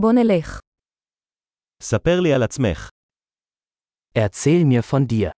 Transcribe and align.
בוא 0.00 0.12
נלך. 0.12 0.60
ספר 1.82 2.20
לי 2.22 2.32
על 2.34 2.42
עצמך. 2.42 2.88
Erzähl 4.18 4.64
mir 4.64 4.82
von 4.92 5.06
dir. 5.12 5.30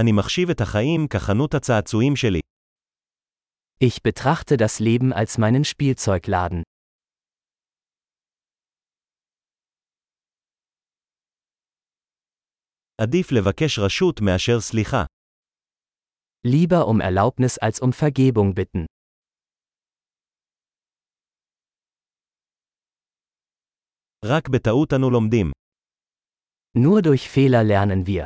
אני 0.00 0.12
מחשיב 0.12 0.50
את 0.50 0.60
החיים 0.60 1.06
כחנות 1.10 1.54
הצעצועים 1.54 2.16
שלי. 2.16 2.40
Ich 3.84 4.02
betrachte 4.02 4.56
das 4.56 4.78
Leben 4.80 5.12
als 5.12 5.38
meinen 5.38 5.64
Spielzeugladen. 5.64 6.62
עדיף 13.02 13.32
לבקש 13.32 13.78
רשות 13.78 14.20
מאשר 14.20 14.60
סליחה. 14.60 15.04
Lieber 16.46 16.86
um 16.86 17.00
Erlaubnis 17.00 17.58
als 17.58 17.80
um 17.80 17.92
Vergebung 17.92 18.54
bitten. 18.54 18.86
רק 24.25 24.49
בטעות 24.49 24.93
אנו 24.93 25.09
לומדים. 25.09 25.51
Nur 26.77 27.01
durch 27.01 27.27
Fehler 27.29 27.63
lernen 27.63 28.07
wir. 28.07 28.25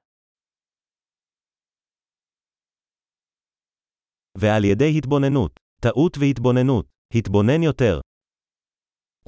ועל 4.37 4.65
ידי 4.65 4.97
התבוננות. 4.97 5.59
טעות 5.81 6.17
והתבוננות. 6.17 6.85
התבונן 7.15 7.63
יותר. 7.63 7.99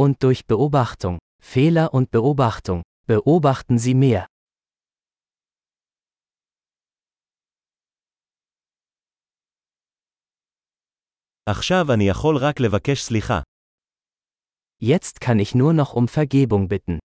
Und 0.01 0.23
durch 0.23 0.45
Beobachtung. 0.47 1.17
Fehler 1.41 1.93
und 1.93 2.11
Beobachtung. 2.11 2.81
Beobachten 3.07 3.77
Sie 3.77 3.93
mehr. 3.93 4.25
עכשיו 11.49 11.85
אני 11.93 12.07
יכול 12.09 12.37
רק 12.37 12.59
לבקש 12.59 13.03
סליחה. 13.03 13.41
Jetzt 14.79 15.21
kann 15.21 15.39
ich 15.39 15.55
nur 15.55 15.73
noch 15.73 15.93
um 15.93 16.07
Vergebung 16.07 16.67
bitten. 16.67 16.99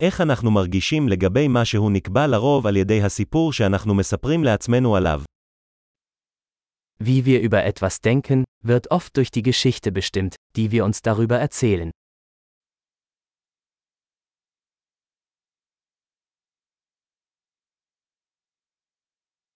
איך 0.00 0.20
אנחנו 0.20 0.50
מרגישים 0.50 1.08
לגבי 1.08 1.48
מה 1.48 1.64
שהוא 1.64 1.90
נקבע 1.90 2.26
לרוב 2.26 2.66
על 2.66 2.76
ידי 2.76 3.02
הסיפור 3.02 3.52
שאנחנו 3.52 3.94
מספרים 3.94 4.44
לעצמנו 4.44 4.96
עליו? 4.96 5.22
Wie 7.00 7.24
wir 7.26 7.40
über 7.40 7.64
etwas 7.64 8.00
denken, 8.00 8.44
wird 8.64 8.90
oft 8.90 9.16
durch 9.16 9.30
die 9.30 9.42
Geschichte 9.42 9.92
bestimmt, 9.92 10.34
die 10.56 10.70
wir 10.70 10.84
uns 10.84 11.02
darüber 11.02 11.38
erzählen. 11.38 11.90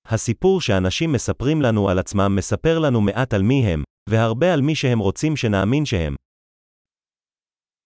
הסיפור 0.06 0.60
שאנשים 0.60 1.12
מספרים 1.12 1.62
לנו 1.62 1.88
על 1.88 1.98
עצמם 1.98 2.36
מספר 2.36 2.78
לנו 2.78 3.00
מעט 3.00 3.34
על 3.34 3.42
מי 3.42 3.66
הם, 3.66 3.82
והרבה 4.08 4.54
על 4.54 4.60
מי 4.60 4.74
שהם 4.74 4.98
רוצים 4.98 5.36
שנאמין 5.36 5.84
שהם. 5.84 6.14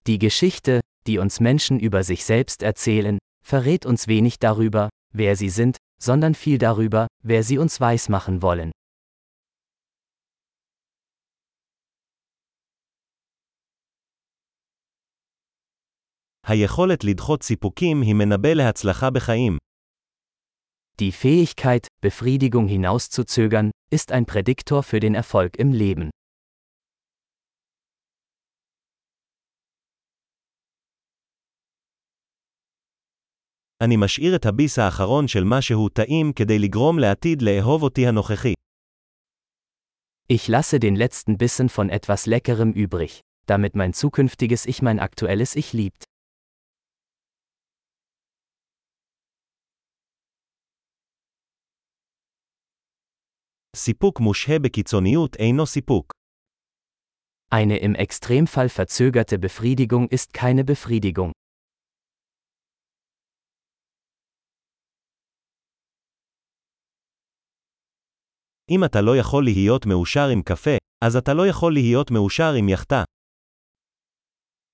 Die 0.09 0.19
Geschichte, 0.19 0.79
die 1.07 1.19
uns 1.19 1.39
Menschen 1.39 1.79
über 1.79 2.03
sich 2.03 2.25
selbst 2.25 2.63
erzählen, 2.63 3.17
verrät 3.45 3.85
uns 3.85 4.07
wenig 4.07 4.39
darüber, 4.39 4.89
wer 5.13 5.35
sie 5.35 5.49
sind, 5.49 5.77
sondern 6.01 6.33
viel 6.33 6.57
darüber, 6.57 7.07
wer 7.23 7.43
sie 7.43 7.57
uns 7.57 7.79
weismachen 7.81 8.41
wollen. 8.41 8.71
היכולת 16.47 17.03
לדחות 17.03 17.43
סיפוקים 17.43 18.01
היא 18.01 18.13
מנבא 18.15 18.53
להצלחה 18.53 19.09
בחיים. 19.09 19.57
Die 20.99 21.11
Fähigkeit, 21.11 21.87
Befriedigung 22.01 22.67
hinauszuzögern, 22.67 23.71
ist 23.91 24.13
ein 24.13 24.25
Prädiktor 24.25 24.81
für 24.81 25.01
den 25.01 25.13
Erfolg 25.13 25.57
im 25.57 25.73
Leben. 25.73 26.09
אני 33.81 33.97
משאיר 33.97 34.35
את 34.35 34.45
הביס 34.45 34.79
האחרון 34.79 35.27
של 35.27 35.43
משהו 35.43 35.89
טעים 35.89 36.33
כדי 36.33 36.59
לגרום 36.59 36.99
לעתיד 36.99 37.41
לאהוב 37.41 37.83
אותי 37.83 38.07
הנוכחי. 38.07 38.53
Ich 40.29 40.47
lasse 40.47 40.79
den 40.79 40.95
letzten 40.95 41.37
Bissen 41.37 41.69
von 41.69 41.89
etwas 41.89 42.25
Leckerem 42.25 42.71
übrig, 42.71 43.21
damit 43.47 43.75
mein 43.75 43.93
zukünftiges 43.93 44.65
Ich 44.65 44.81
mein 44.81 44.99
aktuelles 44.99 45.55
Ich 45.55 45.73
liebt. 45.73 46.05
סיפוק 53.79 54.19
מושהה 54.19 54.59
בקיצוניות 54.59 55.35
אינו 55.35 55.65
סיפוק. 55.65 56.13
Eine 57.53 57.77
im 57.77 57.95
Extremfall 57.95 58.69
verzögerte 58.69 59.37
Befriedigung 59.37 60.07
ist 60.09 60.33
keine 60.33 60.63
Befriedigung. 60.63 61.31
אם 68.71 68.83
אתה 68.83 69.01
לא 69.01 69.17
יכול 69.17 69.43
להיות 69.43 69.85
מאושר 69.85 70.27
עם 70.33 70.41
קפה, 70.41 70.77
אז 71.05 71.15
אתה 71.15 71.33
לא 71.33 71.47
יכול 71.47 71.73
להיות 71.73 72.11
מאושר 72.11 72.53
עם 72.53 72.69
יחטה. 72.69 73.03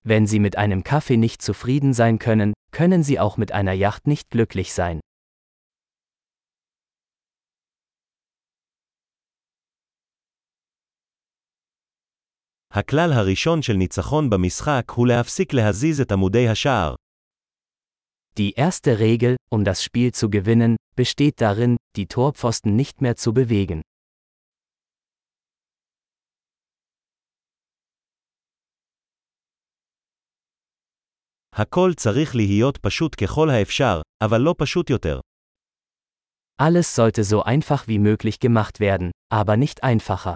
Wenn 0.03 0.25
Sie 0.25 0.39
mit 0.39 0.57
einem 0.57 0.83
Kaffee 0.83 1.17
nicht 1.17 1.41
zufrieden 1.41 1.93
sein 1.93 2.17
können, 2.17 2.53
können 2.71 3.03
Sie 3.03 3.19
auch 3.19 3.37
mit 3.37 3.51
einer 3.51 3.73
Yacht 3.73 4.07
nicht 4.07 4.29
glücklich 4.29 4.73
sein. 4.73 4.99
הכלל 12.75 13.13
הראשון 13.13 13.61
של 13.61 13.73
ניצחון 13.73 14.29
במשחק 14.29 14.83
הוא 14.95 15.07
להפסיק 15.07 15.53
להזיז 15.53 16.01
את 16.01 16.11
עמודי 16.11 16.47
השער. 16.47 16.95
Die 18.39 18.53
erste 18.55 18.99
Regel, 18.99 19.35
um 19.55 19.63
das 19.65 19.83
Spiel 19.83 20.11
zu 20.13 20.29
gewinnen, 20.29 20.75
besteht 20.95 21.41
darin, 21.41 21.75
die 21.97 22.07
Torpfosten 22.07 22.75
nicht 22.75 23.01
mehr 23.01 23.15
zu 23.15 23.33
bewegen. 23.33 23.81
הכל 31.55 31.91
צריך 31.97 32.35
להיות 32.35 32.77
פשוט 32.77 33.23
ככל 33.23 33.49
האפשר, 33.49 34.01
אבל 34.23 34.41
לא 34.41 34.55
פשוט 34.57 34.89
יותר. 34.89 35.19
Alles 36.61 36.95
sollte 36.95 37.23
so 37.23 37.43
einfach 37.43 37.87
wie 37.87 37.99
möglich 37.99 38.39
gemacht 38.39 38.79
werden, 38.79 39.11
aber 39.29 39.57
nicht 39.57 39.83
einfacher. 39.83 40.35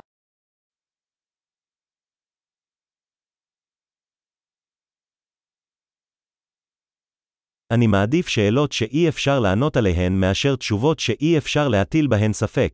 אני 7.73 7.87
מעדיף 7.87 8.27
שאלות 8.27 8.71
שאי 8.71 9.09
אפשר 9.09 9.39
לענות 9.39 9.77
עליהן 9.77 10.19
מאשר 10.19 10.55
תשובות 10.55 10.99
שאי 10.99 11.37
אפשר 11.37 11.67
להטיל 11.67 12.07
בהן 12.07 12.33
ספק. 12.33 12.71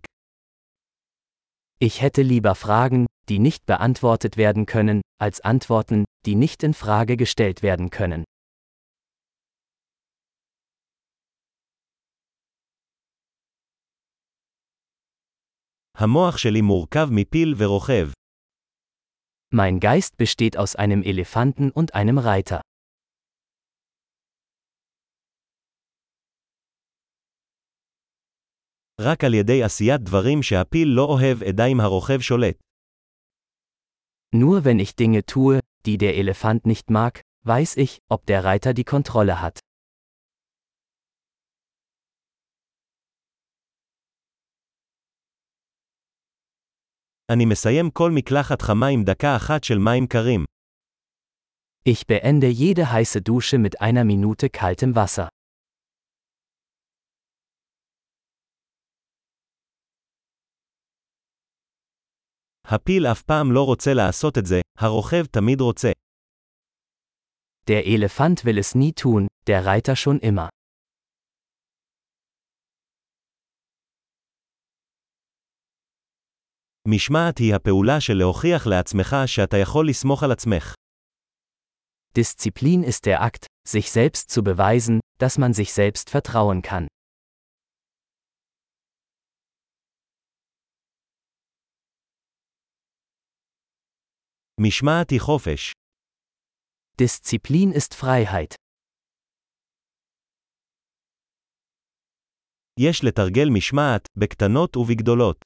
Ich 1.84 2.01
hätte 2.01 2.22
lieber 2.22 2.56
Fragen, 2.56 3.06
die 3.29 3.39
nicht 3.39 3.66
beantwortet 3.66 4.38
werden 4.38 4.66
können, 4.66 5.01
als 5.17 5.41
Antworten, 5.41 6.03
die 6.25 6.35
nicht 6.35 6.63
in 6.63 6.73
Frage 6.73 7.17
gestellt 7.17 7.63
werden 7.63 7.89
können. 7.89 8.23
המוח 15.97 16.38
שלי 16.38 16.62
מורכב 16.62 17.07
מפיל 17.12 17.53
ורוכב. 17.57 18.09
Mein 19.53 19.79
Geist 19.79 20.17
besteht 20.17 20.57
aus 20.57 20.75
einem 20.75 21.03
Elefanten 21.03 21.72
und 21.72 21.94
einem 21.94 22.17
Reiter. 22.17 22.62
רק 29.00 29.23
על 29.23 29.34
ידי 29.34 29.63
עשיית 29.63 30.01
דברים 30.01 30.44
שהפיל 30.44 30.88
לא 30.88 31.06
אוהב 31.06 31.44
אדע 31.44 31.66
אם 31.66 31.79
הרוכב 31.79 32.19
שולט. 32.19 32.56
Nur 34.36 34.63
wenn 34.63 34.80
ich 34.80 34.95
Dinge 34.95 35.25
tue, 35.25 35.59
die 35.86 35.98
der 35.98 36.15
Elefant 36.15 36.65
nicht 36.65 36.89
mag, 36.89 37.21
weiß 37.45 37.77
ich, 37.77 38.00
ob 38.13 38.25
der 38.25 38.44
Reiter 38.44 38.74
die 38.74 38.86
Kontrolle 38.86 39.42
hat. 39.42 39.59
אני 47.31 47.45
מסיים 47.45 47.89
כל 47.89 48.12
מקלחת 48.12 48.62
חמה 48.62 48.88
עם 48.88 49.03
דקה 49.03 49.36
אחת 49.36 49.63
של 49.63 49.77
מים 49.77 50.07
קרים. 50.07 50.45
Ich 51.86 52.06
beende 52.06 52.48
jede 52.48 52.92
heiße 52.92 53.21
Dusche 53.21 53.57
mit 53.57 53.81
einer 53.81 54.03
Minute 54.03 54.50
kaltem 54.50 54.95
Wasser. 54.95 55.30
הפיל 62.65 63.07
אף 63.07 63.21
פעם 63.21 63.51
לא 63.51 63.65
רוצה 63.65 63.94
לעשות 63.94 64.38
את 64.38 64.45
זה, 64.45 64.62
הרוכב 64.77 65.25
תמיד 65.25 65.62
רוצה. 65.62 65.92
Der 67.68 67.86
Elefant 67.86 68.44
will 68.45 68.57
es 68.57 68.75
nie 68.75 68.94
tun, 68.94 69.27
der 69.48 69.65
Reiter 69.65 69.95
schon 69.95 70.19
immer. 70.19 70.50
משמעת 76.88 77.38
היא 77.38 77.56
הפעולה 77.56 78.01
של 78.01 78.13
להוכיח 78.13 78.68
לעצמך 78.68 79.15
שאתה 79.25 79.57
יכול 79.57 79.89
לסמוך 79.89 80.24
על 80.24 80.31
עצמך. 80.31 80.74
Disziplin 82.18 82.83
ist 82.83 83.06
der 83.06 83.21
Akt, 83.21 83.45
sich 83.68 83.92
selbst 83.92 84.30
zu 84.31 84.44
beweisen, 84.44 85.00
dass 85.18 85.38
man 85.38 85.53
sich 85.53 85.71
selbst 85.74 86.09
vertrauen 86.09 86.62
kann. 86.62 86.88
משמעת 94.59 95.09
היא 95.09 95.19
חופש. 95.21 95.71
Disziplin 97.01 97.74
ist 97.74 97.94
Freiheit. 97.94 98.56
יש 102.80 103.03
לתרגל 103.03 103.50
משמעת, 103.57 104.07
בקטנות 104.18 104.77
ובגדולות. 104.77 105.45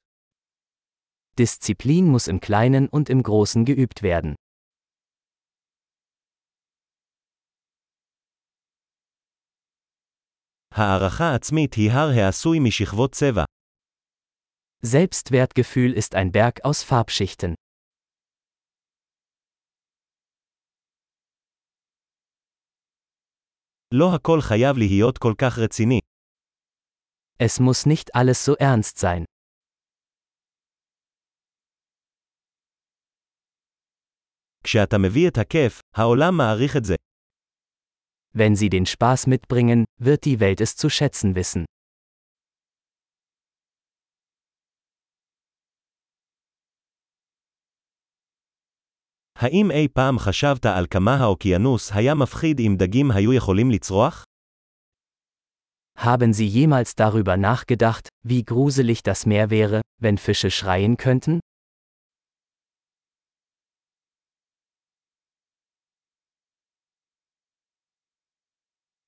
Disziplin 1.40 2.04
muss 2.12 2.28
im 2.28 2.40
Kleinen 2.40 2.88
und 2.88 3.08
im 3.10 3.22
Großen 3.22 3.64
geübt 3.64 4.02
werden. 4.02 4.34
הערכה 10.74 11.34
עצמית 11.34 11.74
היא 11.74 11.90
הר 11.90 12.08
העשוי 12.08 12.58
משכבות 12.60 13.12
צבע. 13.14 13.44
Selbstwertgefühl 14.82 15.92
ist 15.92 16.14
ein 16.14 16.32
Berg 16.32 16.64
aus 16.64 16.82
Farbschichten. 16.82 17.54
לא 23.94 24.14
הכל 24.14 24.40
חייב 24.40 24.76
להיות 24.76 25.18
כל 25.18 25.34
כך 25.38 25.58
רציני. 25.58 26.00
Es 27.38 27.60
muss 27.60 27.86
nicht 27.86 28.14
alles 28.14 28.44
so 28.44 28.54
ernst 28.60 28.98
sein. 28.98 29.24
כשאתה 34.64 34.98
מביא 34.98 35.28
את 35.28 35.38
הכיף, 35.38 35.80
העולם 35.96 36.36
מעריך 36.36 36.76
את 36.76 36.84
זה. 36.84 36.94
Wenn 38.34 38.54
sie 38.56 38.68
den 38.68 38.86
Spaß 38.86 39.26
mitbringen, 39.26 39.84
wird 40.00 40.24
die 40.24 40.40
Welt 40.40 40.60
es 40.60 40.76
zu 40.76 40.90
schätzen 40.90 41.34
wissen. 41.34 41.64
האם 49.40 49.70
אי 49.70 49.88
פעם 49.88 50.18
חשבת 50.18 50.66
על 50.66 50.86
כמה 50.90 51.14
האוקיינוס 51.14 51.92
היה 51.92 52.14
מפחיד 52.14 52.60
אם 52.60 52.74
דגים 52.78 53.10
היו 53.10 53.32
יכולים 53.32 53.70
לצרוח? 53.70 54.24
Haben 55.98 56.32
Sie 56.32 56.48
jemals 56.48 56.94
darüber 56.94 57.36
nachgedacht, 57.36 58.08
wie 58.22 58.44
gruselig 58.44 59.02
das 59.02 59.24
Meer 59.26 59.50
wäre, 59.50 59.80
wenn 60.02 60.18
Fische 60.18 60.50
schreien 60.50 60.96
könnten? 60.96 61.40